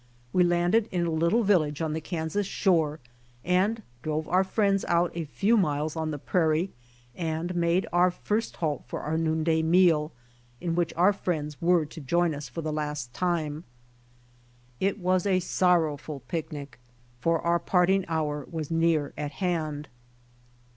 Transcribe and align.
We 0.33 0.43
landed 0.43 0.89
in 0.91 1.05
a 1.05 1.11
little 1.11 1.43
village 1.43 1.79
on 1.79 1.93
the 1.93 2.01
Kansas 2.01 2.47
shore, 2.47 2.99
and 3.45 3.83
drove 4.01 4.27
our 4.27 4.43
6 4.43 4.55
BY 4.55 4.55
OX 4.55 4.55
TEAM 4.55 4.55
TO 4.55 4.55
CALIFORNIA 4.55 4.55
friends 4.55 4.85
out 4.85 5.11
a 5.13 5.31
few 5.31 5.57
miles 5.57 5.95
on 5.95 6.09
the 6.09 6.17
prairie, 6.17 6.71
and 7.13 7.55
made 7.55 7.85
our 7.93 8.09
first 8.09 8.55
halt 8.55 8.83
for 8.87 9.01
our 9.01 9.15
noon 9.15 9.43
day 9.43 9.61
meal 9.61 10.11
in 10.59 10.73
which 10.73 10.91
our 10.95 11.13
friends 11.13 11.61
were 11.61 11.85
to 11.85 12.01
join 12.01 12.33
us 12.33 12.49
for 12.49 12.63
the 12.63 12.73
last 12.73 13.13
time. 13.13 13.63
It 14.79 14.97
was 14.97 15.27
a 15.27 15.39
sorrowful 15.39 16.21
picnic, 16.21 16.79
for 17.19 17.39
our 17.41 17.59
parting 17.59 18.03
hour 18.07 18.47
was 18.49 18.71
near 18.71 19.13
at 19.17 19.33
hand. 19.33 19.87